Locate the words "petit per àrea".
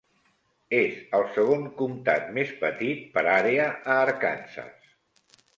2.63-3.69